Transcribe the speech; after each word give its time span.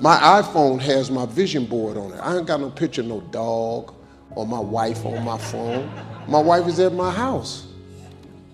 My 0.00 0.16
iPhone 0.16 0.78
has 0.80 1.10
my 1.10 1.24
vision 1.24 1.64
board 1.64 1.96
on 1.96 2.12
it. 2.12 2.18
I 2.18 2.36
ain't 2.36 2.46
got 2.46 2.60
no 2.60 2.68
picture 2.68 3.02
no 3.02 3.22
dog 3.30 3.94
or 4.30 4.46
my 4.46 4.60
wife 4.60 5.06
on 5.06 5.24
my 5.24 5.38
phone. 5.38 5.90
My 6.28 6.38
wife 6.38 6.66
is 6.68 6.78
at 6.80 6.92
my 6.92 7.10
house. 7.10 7.66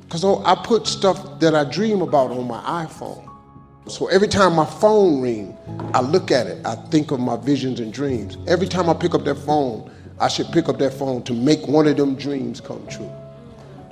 Because 0.02 0.24
I 0.24 0.54
put 0.54 0.86
stuff 0.86 1.40
that 1.40 1.54
I 1.54 1.64
dream 1.64 2.00
about 2.00 2.30
on 2.30 2.46
my 2.46 2.60
iPhone. 2.86 3.28
So 3.88 4.06
every 4.06 4.28
time 4.28 4.54
my 4.54 4.64
phone 4.64 5.20
ring, 5.20 5.56
I 5.92 6.00
look 6.00 6.30
at 6.30 6.46
it. 6.46 6.64
I 6.64 6.76
think 6.76 7.10
of 7.10 7.18
my 7.18 7.36
visions 7.36 7.80
and 7.80 7.92
dreams. 7.92 8.38
Every 8.46 8.68
time 8.68 8.88
I 8.88 8.94
pick 8.94 9.12
up 9.12 9.24
that 9.24 9.34
phone, 9.34 9.90
I 10.20 10.28
should 10.28 10.46
pick 10.52 10.68
up 10.68 10.78
that 10.78 10.94
phone 10.94 11.24
to 11.24 11.32
make 11.32 11.66
one 11.66 11.88
of 11.88 11.96
them 11.96 12.14
dreams 12.14 12.60
come 12.60 12.86
true. 12.86 13.10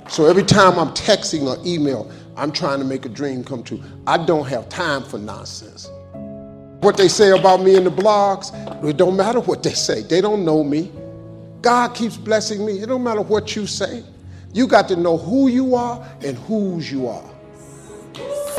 So 0.07 0.25
every 0.25 0.43
time 0.43 0.79
I'm 0.79 0.93
texting 0.93 1.47
or 1.47 1.61
email, 1.65 2.09
I'm 2.37 2.53
trying 2.53 2.79
to 2.79 2.85
make 2.85 3.05
a 3.05 3.09
dream 3.09 3.43
come 3.43 3.61
true. 3.61 3.81
I 4.07 4.23
don't 4.23 4.47
have 4.47 4.69
time 4.69 5.03
for 5.03 5.17
nonsense. 5.17 5.89
What 6.81 6.97
they 6.97 7.07
say 7.07 7.29
about 7.29 7.61
me 7.61 7.75
in 7.75 7.83
the 7.83 7.91
blogs, 7.91 8.51
it 8.83 8.97
don't 8.97 9.15
matter 9.15 9.39
what 9.39 9.61
they 9.61 9.73
say. 9.73 10.01
They 10.01 10.19
don't 10.19 10.43
know 10.43 10.63
me. 10.63 10.91
God 11.61 11.93
keeps 11.93 12.17
blessing 12.17 12.65
me. 12.65 12.79
It 12.79 12.87
don't 12.87 13.03
matter 13.03 13.21
what 13.21 13.55
you 13.55 13.67
say. 13.67 14.03
You 14.51 14.65
got 14.65 14.87
to 14.87 14.95
know 14.95 15.15
who 15.17 15.47
you 15.47 15.75
are 15.75 16.03
and 16.23 16.37
whose 16.39 16.91
you 16.91 17.07
are. 17.07 17.23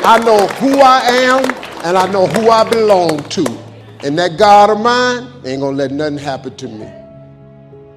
I 0.05 0.19
know 0.19 0.47
who 0.47 0.79
I 0.79 0.99
am 1.01 1.43
and 1.83 1.97
I 1.97 2.09
know 2.11 2.25
who 2.27 2.49
I 2.49 2.69
belong 2.69 3.23
to. 3.29 3.45
And 4.03 4.17
that 4.17 4.37
God 4.37 4.69
of 4.69 4.79
mine 4.79 5.29
ain't 5.45 5.61
gonna 5.61 5.75
let 5.75 5.91
nothing 5.91 6.17
happen 6.17 6.55
to 6.55 6.67
me. 6.67 6.89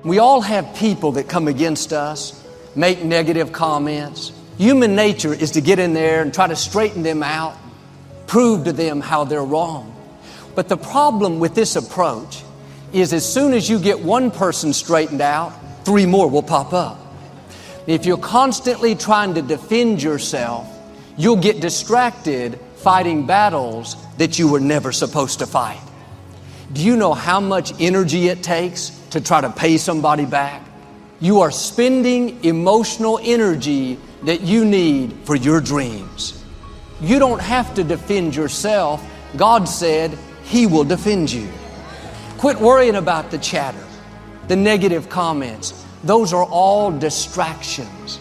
We 0.04 0.18
all 0.18 0.40
have 0.40 0.74
people 0.74 1.12
that 1.12 1.28
come 1.28 1.46
against 1.48 1.92
us, 1.92 2.44
make 2.74 3.02
negative 3.04 3.52
comments. 3.52 4.32
Human 4.58 4.96
nature 4.96 5.32
is 5.32 5.52
to 5.52 5.60
get 5.60 5.78
in 5.78 5.94
there 5.94 6.22
and 6.22 6.34
try 6.34 6.48
to 6.48 6.56
straighten 6.56 7.04
them 7.04 7.22
out, 7.22 7.56
prove 8.26 8.64
to 8.64 8.72
them 8.72 9.00
how 9.00 9.22
they're 9.22 9.44
wrong. 9.44 9.95
But 10.56 10.68
the 10.68 10.76
problem 10.76 11.38
with 11.38 11.54
this 11.54 11.76
approach 11.76 12.42
is 12.92 13.12
as 13.12 13.30
soon 13.30 13.52
as 13.52 13.68
you 13.68 13.78
get 13.78 14.00
one 14.00 14.30
person 14.30 14.72
straightened 14.72 15.20
out, 15.20 15.52
three 15.84 16.06
more 16.06 16.28
will 16.28 16.42
pop 16.42 16.72
up. 16.72 16.98
If 17.86 18.06
you're 18.06 18.16
constantly 18.16 18.94
trying 18.94 19.34
to 19.34 19.42
defend 19.42 20.02
yourself, 20.02 20.66
you'll 21.18 21.36
get 21.36 21.60
distracted 21.60 22.58
fighting 22.76 23.26
battles 23.26 23.96
that 24.16 24.38
you 24.38 24.48
were 24.50 24.58
never 24.58 24.92
supposed 24.92 25.40
to 25.40 25.46
fight. 25.46 25.80
Do 26.72 26.82
you 26.82 26.96
know 26.96 27.12
how 27.12 27.38
much 27.38 27.78
energy 27.78 28.28
it 28.28 28.42
takes 28.42 28.90
to 29.10 29.20
try 29.20 29.42
to 29.42 29.50
pay 29.50 29.76
somebody 29.76 30.24
back? 30.24 30.66
You 31.20 31.40
are 31.40 31.50
spending 31.50 32.42
emotional 32.44 33.20
energy 33.22 33.98
that 34.22 34.40
you 34.40 34.64
need 34.64 35.12
for 35.24 35.36
your 35.36 35.60
dreams. 35.60 36.42
You 37.00 37.18
don't 37.18 37.40
have 37.40 37.74
to 37.74 37.84
defend 37.84 38.34
yourself. 38.34 39.04
God 39.36 39.68
said 39.68 40.18
He 40.46 40.66
will 40.66 40.84
defend 40.84 41.30
you. 41.30 41.48
Quit 42.38 42.58
worrying 42.60 42.94
about 42.94 43.30
the 43.30 43.38
chatter, 43.38 43.84
the 44.46 44.54
negative 44.54 45.08
comments. 45.08 45.84
Those 46.04 46.32
are 46.32 46.44
all 46.44 46.92
distractions. 46.92 48.20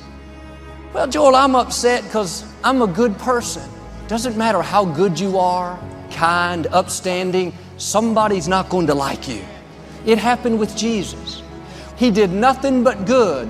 Well, 0.92 1.08
Joel, 1.08 1.36
I'm 1.36 1.56
upset 1.56 2.04
because 2.04 2.44
I'm 2.64 2.82
a 2.82 2.88
good 2.88 3.16
person. 3.20 3.70
Doesn't 4.08 4.36
matter 4.36 4.64
how 4.64 4.86
good 4.86 5.20
you 5.20 5.38
are, 5.38 5.80
kind, 6.10 6.66
upstanding, 6.68 7.54
somebody's 7.78 8.48
not 8.48 8.70
going 8.70 8.88
to 8.88 8.96
like 8.96 9.28
you. 9.28 9.44
It 10.06 10.18
happened 10.18 10.58
with 10.58 10.76
Jesus. 10.76 11.44
He 11.96 12.10
did 12.10 12.32
nothing 12.32 12.84
but 12.84 13.06
good, 13.06 13.48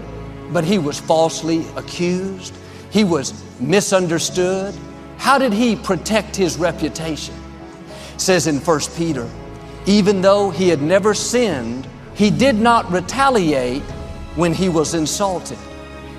but 0.52 0.66
he 0.66 0.80
was 0.80 1.00
falsely 1.00 1.66
accused. 1.78 2.54
He 2.90 3.06
was 3.06 3.42
misunderstood. 3.60 4.76
How 5.18 5.38
did 5.38 5.54
he 5.54 5.78
protect 5.78 6.36
his 6.36 6.58
reputation? 6.58 7.36
Says 8.18 8.48
in 8.48 8.58
1 8.58 8.80
Peter, 8.96 9.30
even 9.86 10.22
though 10.22 10.50
he 10.50 10.70
had 10.70 10.82
never 10.82 11.14
sinned, 11.14 11.88
he 12.16 12.32
did 12.32 12.56
not 12.56 12.90
retaliate 12.92 13.84
when 14.36 14.54
he 14.54 14.70
was 14.70 14.94
insulted. 14.94 15.58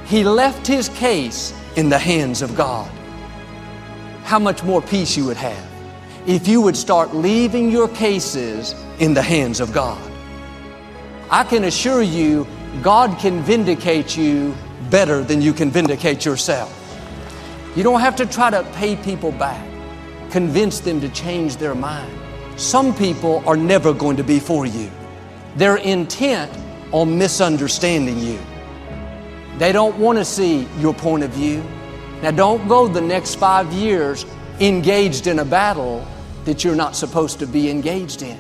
He 0.07 0.25
left 0.25 0.67
his 0.67 0.89
case 0.91 1.53
in 1.77 1.89
the 1.89 1.99
hands 1.99 2.43
of 2.43 2.57
God. 2.57 2.91
How 4.25 4.39
much 4.39 4.62
more 4.62 4.83
peace 4.83 5.17
you 5.17 5.25
would 5.25 5.37
have 5.37 5.67
if 6.27 6.49
you 6.49 6.61
would 6.61 6.77
start 6.77 7.15
leaving 7.15 7.71
your 7.71 7.89
cases 7.89 8.75
in 8.99 9.15
the 9.15 9.23
hands 9.23 9.61
of 9.61 9.73
God. 9.73 10.01
I 11.31 11.45
can 11.45 11.65
assure 11.65 12.03
you, 12.03 12.47
God 12.83 13.19
can 13.19 13.43
vindicate 13.43 14.17
you 14.17 14.55
better 14.91 15.23
than 15.23 15.41
you 15.41 15.53
can 15.53 15.71
vindicate 15.71 16.25
yourself. 16.25 16.73
You 17.77 17.83
don't 17.83 18.01
have 18.01 18.17
to 18.17 18.27
try 18.27 18.51
to 18.51 18.65
pay 18.75 18.97
people 18.97 19.33
back, 19.33 19.65
convince 20.37 20.81
them 20.81 21.01
to 21.01 21.09
change 21.09 21.57
their 21.57 21.75
mind. 21.75 22.13
Some 22.61 22.95
people 22.95 23.43
are 23.47 23.57
never 23.57 23.95
going 23.95 24.19
to 24.19 24.23
be 24.23 24.39
for 24.39 24.67
you. 24.67 24.91
They're 25.57 25.79
intent 25.79 26.53
on 26.93 27.17
misunderstanding 27.17 28.19
you. 28.19 28.39
They 29.57 29.73
don't 29.73 29.97
want 29.97 30.19
to 30.19 30.27
see 30.27 30.69
your 30.77 30.93
point 30.93 31.23
of 31.23 31.31
view. 31.31 31.65
Now, 32.21 32.33
don't 32.33 32.69
go 32.69 32.87
the 32.87 33.01
next 33.01 33.37
five 33.37 33.73
years 33.73 34.27
engaged 34.61 35.27
in 35.27 35.39
a 35.39 35.45
battle 35.47 36.07
that 36.45 36.63
you're 36.63 36.77
not 36.77 36.95
supposed 36.95 37.39
to 37.39 37.47
be 37.47 37.71
engaged 37.71 38.21
in. 38.21 38.39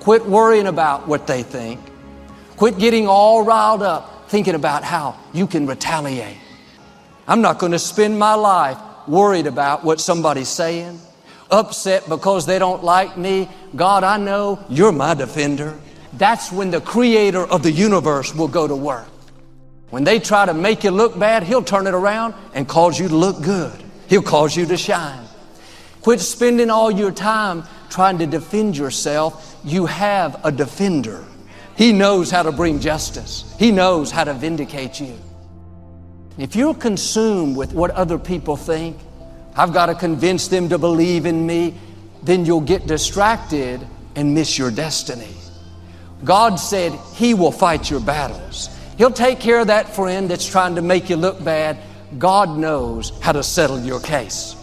Quit 0.00 0.26
worrying 0.26 0.66
about 0.66 1.06
what 1.06 1.28
they 1.28 1.44
think. 1.44 1.78
Quit 2.56 2.76
getting 2.76 3.06
all 3.06 3.44
riled 3.44 3.84
up 3.84 4.28
thinking 4.28 4.56
about 4.56 4.82
how 4.82 5.16
you 5.32 5.46
can 5.46 5.64
retaliate. 5.64 6.38
I'm 7.28 7.40
not 7.40 7.60
going 7.60 7.70
to 7.70 7.78
spend 7.78 8.18
my 8.18 8.34
life 8.34 8.78
worried 9.08 9.46
about 9.46 9.84
what 9.84 10.00
somebody's 10.00 10.48
saying, 10.48 11.00
upset 11.50 12.08
because 12.08 12.46
they 12.46 12.58
don't 12.58 12.82
like 12.82 13.16
me. 13.16 13.48
God, 13.76 14.04
I 14.04 14.16
know 14.16 14.64
you're 14.68 14.92
my 14.92 15.14
defender. 15.14 15.78
That's 16.14 16.52
when 16.52 16.70
the 16.70 16.80
creator 16.80 17.44
of 17.44 17.62
the 17.62 17.72
universe 17.72 18.34
will 18.34 18.48
go 18.48 18.68
to 18.68 18.76
work. 18.76 19.08
When 19.90 20.04
they 20.04 20.18
try 20.18 20.46
to 20.46 20.54
make 20.54 20.84
you 20.84 20.90
look 20.90 21.18
bad, 21.18 21.42
He'll 21.42 21.62
turn 21.62 21.86
it 21.86 21.94
around 21.94 22.34
and 22.52 22.66
cause 22.68 22.98
you 22.98 23.08
to 23.08 23.16
look 23.16 23.42
good. 23.42 23.82
He'll 24.08 24.22
cause 24.22 24.56
you 24.56 24.66
to 24.66 24.76
shine. 24.76 25.24
Quit 26.00 26.20
spending 26.20 26.70
all 26.70 26.90
your 26.90 27.10
time 27.10 27.64
trying 27.88 28.18
to 28.18 28.26
defend 28.26 28.76
yourself. 28.76 29.58
You 29.64 29.86
have 29.86 30.44
a 30.44 30.52
defender. 30.52 31.24
He 31.76 31.92
knows 31.92 32.30
how 32.30 32.42
to 32.42 32.52
bring 32.52 32.80
justice. 32.80 33.54
He 33.58 33.72
knows 33.72 34.10
how 34.10 34.24
to 34.24 34.34
vindicate 34.34 35.00
you. 35.00 35.16
If 36.36 36.56
you're 36.56 36.74
consumed 36.74 37.56
with 37.56 37.72
what 37.72 37.92
other 37.92 38.18
people 38.18 38.56
think, 38.56 38.96
I've 39.56 39.72
got 39.72 39.86
to 39.86 39.94
convince 39.94 40.48
them 40.48 40.68
to 40.70 40.78
believe 40.78 41.26
in 41.26 41.46
me, 41.46 41.74
then 42.24 42.44
you'll 42.44 42.60
get 42.60 42.86
distracted 42.86 43.86
and 44.16 44.34
miss 44.34 44.58
your 44.58 44.70
destiny. 44.70 45.28
God 46.24 46.56
said 46.56 46.92
He 47.14 47.34
will 47.34 47.52
fight 47.52 47.88
your 47.88 48.00
battles. 48.00 48.68
He'll 48.98 49.10
take 49.12 49.38
care 49.38 49.60
of 49.60 49.68
that 49.68 49.94
friend 49.94 50.28
that's 50.28 50.48
trying 50.48 50.74
to 50.74 50.82
make 50.82 51.08
you 51.08 51.16
look 51.16 51.42
bad. 51.44 51.78
God 52.18 52.56
knows 52.56 53.12
how 53.20 53.32
to 53.32 53.42
settle 53.42 53.80
your 53.80 54.00
case. 54.00 54.56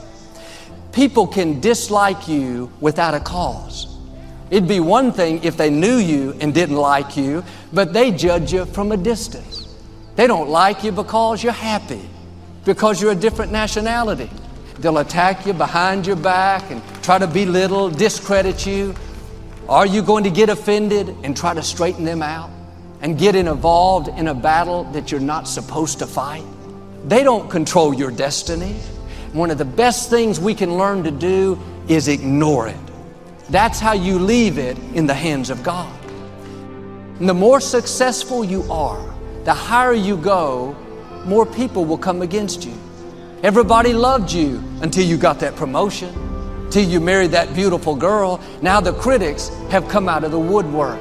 People 0.92 1.28
can 1.28 1.62
dislike 1.62 2.28
you 2.28 2.72
without 2.82 3.14
a 3.14 3.20
cause. 3.20 3.88
It'd 4.50 4.68
be 4.68 4.82
one 4.82 5.14
thing 5.14 5.42
if 5.44 5.56
they 5.56 5.70
knew 5.70 5.96
you 5.96 6.36
and 6.42 6.54
didn't 6.54 6.76
like 6.76 7.16
you, 7.16 7.46
but 7.72 7.94
they 7.94 8.12
judge 8.12 8.52
you 8.52 8.66
from 8.66 8.92
a 8.92 8.98
distance. 8.98 9.61
They 10.16 10.28
don't 10.28 10.50
like 10.50 10.84
you 10.84 10.92
because 10.92 11.44
you're 11.44 11.54
happy, 11.54 12.02
because 12.66 13.02
you're 13.02 13.12
a 13.12 13.16
different 13.16 13.52
nationality. 13.52 14.30
They'll 14.80 14.98
attack 14.98 15.46
you 15.46 15.54
behind 15.54 16.08
your 16.08 16.16
back 16.16 16.70
and 16.72 16.82
try 17.04 17.20
to 17.20 17.28
belittle, 17.28 17.90
discredit 17.90 18.66
you. 18.66 18.96
Are 19.70 19.86
you 19.86 20.02
going 20.02 20.24
to 20.24 20.32
get 20.32 20.50
offended 20.50 21.16
and 21.24 21.38
try 21.38 21.54
to 21.54 21.62
straighten 21.62 22.04
them 22.04 22.22
out 22.22 22.50
and 23.02 23.18
get 23.18 23.36
involved 23.36 24.08
in 24.10 24.28
a 24.28 24.34
battle 24.34 24.84
that 24.92 25.12
you're 25.12 25.22
not 25.22 25.48
supposed 25.48 26.00
to 26.00 26.08
fight? 26.08 26.44
They 27.06 27.24
don't 27.24 27.50
control 27.50 27.94
your 27.94 28.12
destiny. 28.12 28.74
One 29.34 29.50
of 29.50 29.58
the 29.58 29.66
best 29.66 30.10
things 30.10 30.40
we 30.40 30.54
can 30.54 30.78
learn 30.78 31.04
to 31.04 31.12
do 31.12 31.60
is 31.88 32.08
ignore 32.08 32.68
it. 32.68 32.78
That's 33.50 33.80
how 33.80 33.94
you 33.94 34.20
leave 34.20 34.58
it 34.58 34.78
in 34.94 35.08
the 35.08 35.14
hands 35.14 35.50
of 35.50 35.64
God. 35.64 35.92
And 37.20 37.30
the 37.30 37.34
more 37.34 37.60
successful 37.60 38.44
you 38.44 38.64
are, 38.72 39.11
the 39.44 39.54
higher 39.54 39.94
you 39.94 40.18
go, 40.18 40.76
more 41.26 41.46
people 41.46 41.86
will 41.86 41.98
come 41.98 42.22
against 42.22 42.66
you. 42.66 42.74
Everybody 43.44 43.94
loved 43.94 44.32
you 44.32 44.64
until 44.82 45.06
you 45.06 45.18
got 45.18 45.40
that 45.40 45.56
promotion 45.56 46.14
till 46.72 46.88
you 46.88 47.00
married 47.00 47.32
that 47.32 47.54
beautiful 47.54 47.96
girl. 47.96 48.40
Now 48.62 48.80
the 48.80 48.94
critics 48.94 49.50
have 49.70 49.88
come 49.90 50.08
out 50.08 50.24
of 50.24 50.32
the 50.32 50.40
woodwork. 50.40 51.00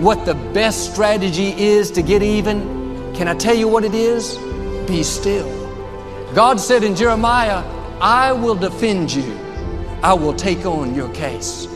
What 0.00 0.24
the 0.24 0.34
best 0.34 0.92
strategy 0.92 1.54
is 1.58 1.90
to 1.92 2.02
get 2.02 2.22
even, 2.22 3.14
can 3.14 3.28
I 3.28 3.34
tell 3.34 3.54
you 3.54 3.68
what 3.68 3.84
it 3.84 3.94
is? 3.94 4.36
Be 4.88 5.02
still. 5.02 5.48
God 6.34 6.60
said 6.60 6.82
in 6.82 6.96
Jeremiah, 6.96 7.64
I 8.00 8.32
will 8.32 8.54
defend 8.54 9.12
you. 9.12 9.38
I 10.02 10.12
will 10.14 10.34
take 10.34 10.64
on 10.66 10.94
your 10.94 11.08
case. 11.10 11.66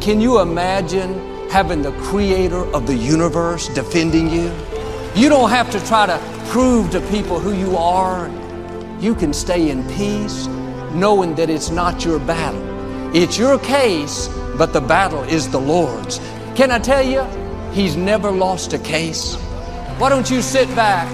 Can 0.00 0.20
you 0.20 0.40
imagine 0.40 1.48
having 1.48 1.82
the 1.82 1.92
creator 1.92 2.64
of 2.74 2.86
the 2.86 2.94
universe 2.94 3.68
defending 3.68 4.28
you? 4.28 4.52
You 5.14 5.28
don't 5.28 5.50
have 5.50 5.70
to 5.70 5.86
try 5.86 6.06
to 6.06 6.18
prove 6.48 6.90
to 6.90 7.00
people 7.10 7.38
who 7.38 7.52
you 7.52 7.76
are. 7.76 8.28
You 9.00 9.14
can 9.14 9.32
stay 9.32 9.70
in 9.70 9.86
peace 9.94 10.46
knowing 10.92 11.34
that 11.36 11.50
it's 11.50 11.70
not 11.70 12.04
your 12.04 12.18
battle. 12.18 12.62
It's 13.14 13.38
your 13.38 13.58
case, 13.58 14.28
but 14.56 14.72
the 14.72 14.80
battle 14.80 15.22
is 15.24 15.48
the 15.48 15.60
Lord's. 15.60 16.18
Can 16.54 16.70
I 16.70 16.78
tell 16.78 17.02
you, 17.02 17.22
He's 17.74 17.96
never 17.96 18.30
lost 18.30 18.72
a 18.72 18.78
case. 18.78 19.34
Why 19.98 20.08
don't 20.08 20.30
you 20.30 20.42
sit 20.42 20.68
back 20.76 21.08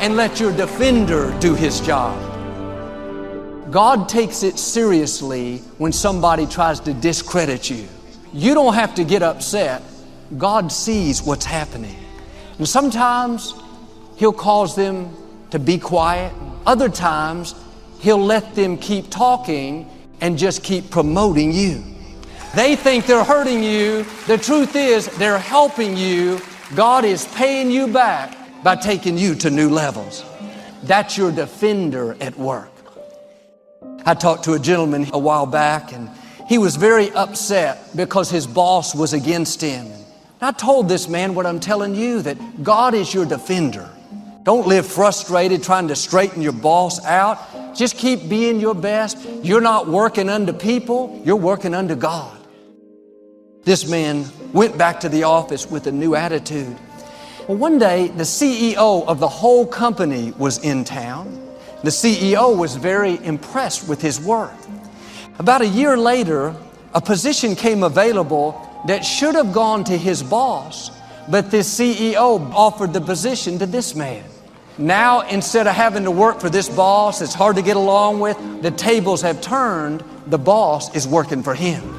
and 0.00 0.16
let 0.16 0.40
your 0.40 0.50
defender 0.50 1.38
do 1.40 1.54
his 1.54 1.78
job? 1.80 2.16
God 3.70 4.08
takes 4.08 4.42
it 4.42 4.58
seriously 4.58 5.58
when 5.76 5.92
somebody 5.92 6.46
tries 6.46 6.80
to 6.80 6.94
discredit 6.94 7.68
you. 7.68 7.86
You 8.32 8.54
don't 8.54 8.72
have 8.72 8.94
to 8.94 9.04
get 9.04 9.22
upset. 9.22 9.82
God 10.38 10.72
sees 10.72 11.22
what's 11.22 11.44
happening. 11.44 11.96
And 12.58 12.68
sometimes 12.68 13.54
He'll 14.16 14.32
cause 14.32 14.74
them 14.74 15.14
to 15.50 15.58
be 15.58 15.78
quiet. 15.78 16.32
Other 16.64 16.88
times, 16.88 17.54
He'll 18.00 18.24
let 18.24 18.54
them 18.54 18.78
keep 18.78 19.10
talking 19.10 19.90
and 20.20 20.38
just 20.38 20.62
keep 20.62 20.90
promoting 20.90 21.52
you. 21.52 21.82
They 22.54 22.74
think 22.76 23.06
they're 23.06 23.24
hurting 23.24 23.62
you. 23.62 24.04
The 24.26 24.38
truth 24.38 24.76
is, 24.76 25.06
they're 25.18 25.38
helping 25.38 25.96
you. 25.96 26.40
God 26.74 27.04
is 27.04 27.26
paying 27.34 27.70
you 27.70 27.86
back 27.86 28.36
by 28.62 28.76
taking 28.76 29.18
you 29.18 29.34
to 29.36 29.50
new 29.50 29.68
levels. 29.68 30.24
That's 30.82 31.18
your 31.18 31.30
defender 31.30 32.16
at 32.20 32.36
work. 32.36 32.70
I 34.04 34.14
talked 34.14 34.44
to 34.44 34.54
a 34.54 34.58
gentleman 34.58 35.08
a 35.12 35.18
while 35.18 35.46
back 35.46 35.92
and 35.92 36.08
he 36.48 36.58
was 36.58 36.76
very 36.76 37.10
upset 37.10 37.94
because 37.96 38.30
his 38.30 38.46
boss 38.46 38.94
was 38.94 39.12
against 39.12 39.60
him. 39.60 39.90
I 40.40 40.52
told 40.52 40.88
this 40.88 41.08
man 41.08 41.34
what 41.34 41.46
I'm 41.46 41.60
telling 41.60 41.94
you 41.94 42.20
that 42.22 42.62
God 42.62 42.92
is 42.92 43.14
your 43.14 43.24
defender. 43.24 43.90
Don't 44.42 44.66
live 44.66 44.86
frustrated 44.86 45.62
trying 45.62 45.88
to 45.88 45.96
straighten 45.96 46.42
your 46.42 46.52
boss 46.52 47.04
out. 47.04 47.74
Just 47.74 47.96
keep 47.96 48.28
being 48.28 48.60
your 48.60 48.74
best. 48.74 49.18
You're 49.42 49.62
not 49.62 49.88
working 49.88 50.28
unto 50.28 50.52
people, 50.52 51.20
you're 51.24 51.36
working 51.36 51.74
unto 51.74 51.94
God. 51.94 52.36
This 53.64 53.88
man 53.88 54.26
went 54.52 54.76
back 54.78 55.00
to 55.00 55.08
the 55.08 55.24
office 55.24 55.68
with 55.68 55.86
a 55.86 55.92
new 55.92 56.14
attitude. 56.14 56.76
Well, 57.48 57.56
one 57.56 57.78
day, 57.78 58.08
the 58.08 58.22
CEO 58.22 59.06
of 59.06 59.18
the 59.18 59.28
whole 59.28 59.66
company 59.66 60.32
was 60.32 60.58
in 60.58 60.84
town. 60.84 61.42
The 61.82 61.90
CEO 61.90 62.56
was 62.56 62.76
very 62.76 63.24
impressed 63.24 63.88
with 63.88 64.02
his 64.02 64.20
work. 64.20 64.54
About 65.38 65.62
a 65.62 65.66
year 65.66 65.96
later, 65.96 66.54
a 66.94 67.00
position 67.00 67.56
came 67.56 67.82
available 67.82 68.65
that 68.86 69.04
should 69.04 69.34
have 69.34 69.52
gone 69.52 69.84
to 69.84 69.96
his 69.96 70.22
boss, 70.22 70.90
but 71.28 71.50
this 71.50 71.78
CEO 71.78 72.52
offered 72.52 72.92
the 72.92 73.00
position 73.00 73.58
to 73.58 73.66
this 73.66 73.94
man. 73.94 74.24
Now, 74.78 75.22
instead 75.22 75.66
of 75.66 75.74
having 75.74 76.04
to 76.04 76.10
work 76.10 76.38
for 76.38 76.50
this 76.50 76.68
boss 76.68 77.20
that's 77.20 77.32
hard 77.32 77.56
to 77.56 77.62
get 77.62 77.76
along 77.76 78.20
with, 78.20 78.36
the 78.62 78.70
tables 78.70 79.22
have 79.22 79.40
turned. 79.40 80.04
The 80.26 80.38
boss 80.38 80.94
is 80.94 81.08
working 81.08 81.42
for 81.42 81.54
him. 81.54 81.98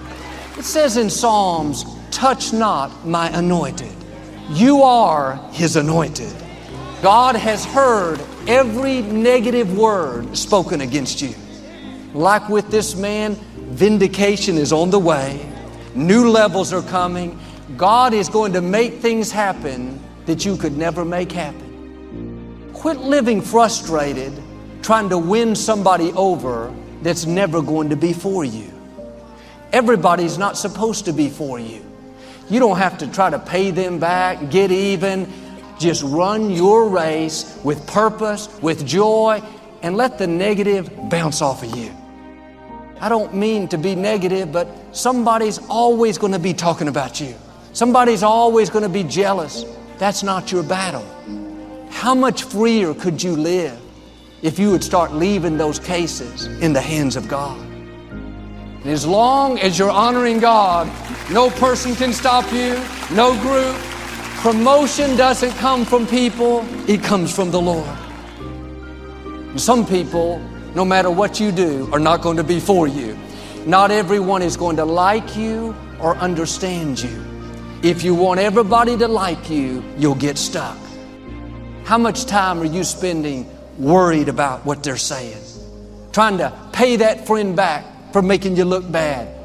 It 0.58 0.64
says 0.64 0.98
in 0.98 1.10
Psalms, 1.10 1.86
Touch 2.12 2.54
not 2.54 3.06
my 3.06 3.30
anointed. 3.38 3.94
You 4.50 4.82
are 4.84 5.36
his 5.52 5.76
anointed. 5.76 6.34
God 7.02 7.36
has 7.36 7.66
heard 7.66 8.20
every 8.48 9.02
negative 9.02 9.78
word 9.78 10.36
spoken 10.38 10.82
against 10.82 11.22
you. 11.22 11.36
Like 12.14 12.48
with 12.50 12.70
this 12.72 12.96
man, 12.96 13.36
vindication 13.56 14.58
is 14.58 14.72
on 14.72 14.90
the 14.90 15.00
way. 15.00 15.47
New 15.98 16.30
levels 16.30 16.72
are 16.74 16.84
coming. 16.84 17.40
God 17.76 18.14
is 18.14 18.30
going 18.30 18.54
to 18.54 18.62
make 18.62 19.00
things 19.00 19.32
happen 19.32 20.00
that 20.28 20.46
you 20.46 20.56
could 20.56 20.78
never 20.78 21.04
make 21.04 21.32
happen. 21.32 22.70
Quit 22.72 22.98
living 23.00 23.42
frustrated 23.42 24.32
trying 24.84 25.10
to 25.10 25.18
win 25.18 25.56
somebody 25.56 26.12
over 26.14 26.72
that's 27.02 27.26
never 27.26 27.64
going 27.64 27.90
to 27.90 27.96
be 27.96 28.14
for 28.14 28.46
you. 28.46 28.72
Everybody's 29.74 30.38
not 30.38 30.56
supposed 30.56 31.06
to 31.06 31.14
be 31.14 31.30
for 31.30 31.60
you. 31.60 31.84
You 32.48 32.60
don't 32.60 32.78
have 32.78 33.00
to 33.00 33.08
try 33.08 33.32
to 33.32 33.40
pay 33.40 33.72
them 33.72 33.98
back, 33.98 34.52
get 34.52 34.72
even. 34.72 35.28
Just 35.80 36.04
run 36.04 36.52
your 36.52 36.90
race 36.90 37.60
with 37.64 37.86
purpose, 37.88 38.50
with 38.62 38.86
joy, 38.86 39.42
and 39.82 39.98
let 39.98 40.20
the 40.20 40.28
negative 40.28 40.92
bounce 41.10 41.42
off 41.42 41.64
of 41.64 41.76
you. 41.76 41.92
I 43.00 43.10
don't 43.10 43.34
mean 43.34 43.68
to 43.70 43.78
be 43.78 43.96
negative, 43.96 44.52
but 44.52 44.68
somebody's 44.92 45.60
always 45.70 46.18
going 46.18 46.34
to 46.34 46.40
be 46.40 46.54
talking 46.54 46.88
about 46.88 47.22
you. 47.22 47.36
Somebody's 47.74 48.24
always 48.24 48.70
going 48.70 48.84
to 48.84 48.90
be 48.90 49.04
jealous. 49.04 49.66
That's 49.98 50.24
not 50.24 50.52
your 50.52 50.64
battle. 50.64 51.06
How 51.92 52.16
much 52.16 52.44
freer 52.44 52.94
could 52.94 53.22
you 53.22 53.36
live 53.36 53.80
if 54.42 54.58
you 54.58 54.72
would 54.72 54.84
start 54.84 55.14
leaving 55.14 55.58
those 55.58 55.80
cases 55.80 56.48
in 56.62 56.74
the 56.74 56.82
hands 56.82 57.16
of 57.16 57.28
God? 57.28 57.60
And 57.60 58.88
as 58.88 59.06
long 59.06 59.60
as 59.60 59.78
you're 59.78 59.92
honoring 59.92 60.40
God, 60.40 60.88
no 61.32 61.50
person 61.50 61.96
can 61.96 62.14
stop 62.14 62.52
you, 62.52 62.82
no 63.16 63.40
group. 63.42 63.76
Promotion 64.42 65.16
doesn't 65.16 65.52
come 65.58 65.86
from 65.86 66.08
people, 66.08 66.66
it 66.90 67.04
comes 67.04 67.36
from 67.36 67.52
the 67.52 67.62
Lord. 67.62 67.98
And 69.50 69.60
some 69.60 69.86
people 69.86 70.42
no 70.78 70.86
matter 70.86 71.10
what 71.10 71.40
you 71.40 71.52
do, 71.52 71.90
are 71.92 72.00
not 72.00 72.22
going 72.22 72.38
to 72.38 72.44
be 72.44 72.60
for 72.60 72.88
you. 72.88 73.18
Not 73.66 73.90
everyone 73.90 74.44
is 74.44 74.56
going 74.56 74.76
to 74.76 74.86
like 74.86 75.36
you 75.36 75.76
or 76.00 76.16
understand 76.18 77.02
you. 77.02 77.26
If 77.82 78.04
you 78.04 78.14
want 78.14 78.40
everybody 78.40 78.96
to 78.98 79.08
like 79.08 79.50
you, 79.50 79.84
you'll 79.98 80.14
get 80.14 80.38
stuck. 80.38 80.78
How 81.84 81.98
much 81.98 82.28
time 82.28 82.60
are 82.60 82.66
you 82.66 82.84
spending 82.84 83.50
worried 83.80 84.30
about 84.30 84.68
what 84.68 84.84
they're 84.84 84.98
saying? 84.98 85.42
Trying 86.12 86.38
to 86.38 86.54
pay 86.74 86.98
that 86.98 87.26
friend 87.26 87.56
back 87.56 88.14
for 88.14 88.22
making 88.22 88.56
you 88.56 88.66
look 88.66 88.90
bad. 88.92 89.36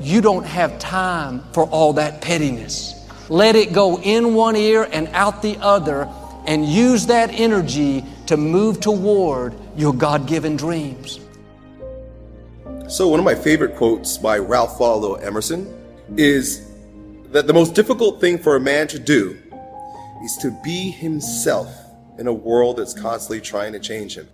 You 0.00 0.20
don't 0.20 0.44
have 0.44 0.80
time 0.80 1.44
for 1.52 1.68
all 1.68 1.92
that 1.92 2.20
pettiness. 2.20 3.08
Let 3.28 3.54
it 3.54 3.72
go 3.72 4.00
in 4.00 4.34
one 4.34 4.56
ear 4.56 4.88
and 4.90 5.06
out 5.12 5.40
the 5.40 5.56
other 5.58 6.08
and 6.48 6.66
use 6.66 7.06
that 7.06 7.30
energy 7.30 8.04
to 8.26 8.36
move 8.36 8.80
toward 8.80 9.54
your 9.76 9.92
God 9.92 10.26
given 10.26 10.56
dreams. 10.56 11.20
So, 12.88 13.08
one 13.08 13.18
of 13.18 13.24
my 13.24 13.34
favorite 13.34 13.76
quotes 13.76 14.18
by 14.18 14.38
Ralph 14.38 14.78
Waldo 14.78 15.14
Emerson 15.14 15.72
is 16.16 16.70
that 17.30 17.46
the 17.46 17.52
most 17.52 17.74
difficult 17.74 18.20
thing 18.20 18.38
for 18.38 18.56
a 18.56 18.60
man 18.60 18.86
to 18.88 18.98
do 18.98 19.38
is 20.22 20.36
to 20.38 20.50
be 20.62 20.90
himself 20.90 21.74
in 22.18 22.26
a 22.26 22.32
world 22.32 22.76
that's 22.76 22.94
constantly 22.94 23.40
trying 23.40 23.72
to 23.72 23.80
change 23.80 24.16
him. 24.16 24.28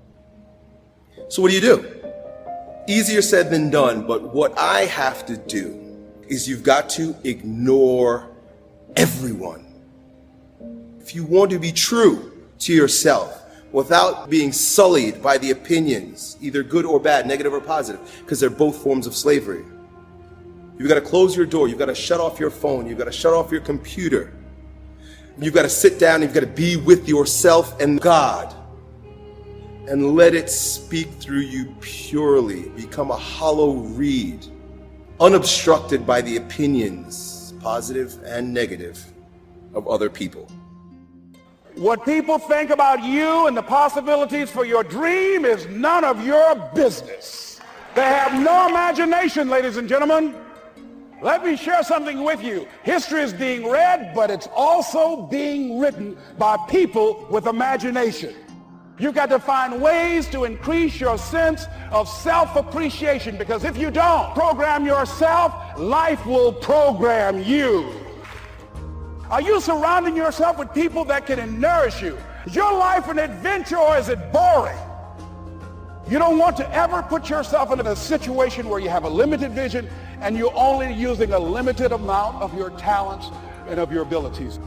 So, 1.29 1.43
what 1.43 1.51
do 1.51 1.55
you 1.55 1.61
do? 1.61 2.01
Easier 2.89 3.23
said 3.23 3.51
than 3.51 3.71
done, 3.71 4.07
but 4.07 4.35
what 4.35 4.59
I 4.59 4.81
have 4.87 5.25
to 5.27 5.37
do 5.37 5.77
is 6.29 6.49
you've 6.49 6.63
got 6.63 6.91
to 6.91 7.15
ignore 7.25 8.29
everyone. 8.97 9.65
If 11.01 11.15
you 11.15 11.25
want 11.25 11.51
to 11.53 11.59
be 11.59 11.73
true 11.73 12.33
to 12.61 12.73
yourself, 12.75 13.40
without 13.73 14.29
being 14.29 14.53
sullied 14.53 15.23
by 15.23 15.39
the 15.39 15.51
opinions, 15.51 16.37
either 16.41 16.63
good 16.63 16.85
or 16.85 16.99
bad, 16.99 17.27
negative 17.27 17.53
or 17.53 17.61
positive, 17.61 18.01
because 18.21 18.41
they're 18.41 18.51
both 18.51 18.83
forms 18.83 19.07
of 19.07 19.15
slavery. 19.15 19.65
You've 20.79 20.89
got 20.89 20.95
to 20.95 21.01
close 21.03 21.37
your 21.37 21.47
door. 21.47 21.69
You've 21.69 21.79
got 21.79 21.87
to 21.87 21.95
shut 21.95 22.21
off 22.21 22.41
your 22.41 22.51
phone. 22.51 22.87
You've 22.87 22.99
got 22.99 23.05
to 23.05 23.13
shut 23.13 23.35
off 23.35 23.53
your 23.53 23.61
computer. 23.61 24.33
You've 25.39 25.55
got 25.55 25.63
to 25.63 25.69
sit 25.69 25.99
down. 25.99 26.23
You've 26.23 26.35
got 26.35 26.41
to 26.41 26.47
be 26.47 26.77
with 26.77 27.07
yourself 27.09 27.79
and 27.81 28.01
God 28.01 28.55
and 29.89 30.15
let 30.15 30.35
it 30.35 30.49
speak 30.49 31.09
through 31.15 31.41
you 31.41 31.75
purely. 31.81 32.69
Become 32.71 33.11
a 33.11 33.17
hollow 33.17 33.75
reed, 33.75 34.47
unobstructed 35.19 36.07
by 36.07 36.21
the 36.21 36.37
opinions, 36.37 37.55
positive 37.61 38.19
and 38.25 38.55
negative, 38.55 39.05
of 39.75 39.87
other 39.89 40.09
people. 40.09 40.51
What 41.77 42.05
people 42.05 42.39
think 42.39 42.71
about 42.71 43.03
you 43.03 43.47
and 43.47 43.57
the 43.57 43.63
possibilities 43.63 44.51
for 44.51 44.65
your 44.65 44.83
dream 44.83 45.45
is 45.45 45.67
none 45.67 46.05
of 46.05 46.25
your 46.27 46.57
business. 46.75 47.61
They 47.95 48.03
have 48.03 48.33
no 48.41 48.69
imagination, 48.69 49.49
ladies 49.49 49.77
and 49.77 49.89
gentlemen. 49.89 50.35
Let 51.23 51.45
me 51.45 51.57
share 51.57 51.83
something 51.83 52.25
with 52.25 52.43
you. 52.43 52.67
History 52.83 53.23
is 53.23 53.33
being 53.33 53.69
read, 53.69 54.15
but 54.15 54.31
it's 54.31 54.49
also 54.55 55.27
being 55.27 55.79
written 55.79 56.17
by 56.39 56.57
people 56.69 57.27
with 57.31 57.47
imagination. 57.47 58.35
You've 58.99 59.15
got 59.15 59.31
to 59.31 59.39
find 59.39 59.81
ways 59.81 60.29
to 60.29 60.45
increase 60.45 61.01
your 61.01 61.19
sense 61.19 61.67
of 61.91 62.09
self-appreciation 62.09 63.39
because 63.39 63.65
if 63.65 63.77
you 63.77 63.91
don't 63.91 64.35
program 64.35 64.85
yourself, 64.85 65.79
life 65.79 66.25
will 66.27 66.53
program 66.53 67.43
you. 67.43 68.00
Are 69.31 69.41
you 69.41 69.61
surrounding 69.61 70.17
yourself 70.17 70.59
with 70.59 70.75
people 70.75 71.05
that 71.05 71.27
can 71.27 71.61
nourish 71.61 72.03
you? 72.03 72.19
Is 72.47 72.55
your 72.57 72.77
life 72.77 73.09
an 73.09 73.21
adventure 73.21 73.77
or 73.77 73.97
is 73.97 74.09
it 74.09 74.33
boring? 74.33 74.77
You 76.09 76.19
don't 76.19 76.37
want 76.37 76.57
to 76.57 76.69
ever 76.75 77.03
put 77.03 77.31
yourself 77.31 77.71
in 77.71 77.87
a 77.87 77.95
situation 77.95 78.69
where 78.69 78.81
you 78.81 78.89
have 78.89 79.05
a 79.05 79.09
limited 79.09 79.53
vision 79.53 79.89
and 80.21 80.37
you're 80.37 80.57
only 80.57 80.93
using 80.93 81.33
a 81.33 81.39
limited 81.39 81.93
amount 81.93 82.43
of 82.43 82.53
your 82.59 82.71
talents 82.71 83.29
and 83.69 83.79
of 83.79 83.93
your 83.93 84.03
abilities. 84.03 84.59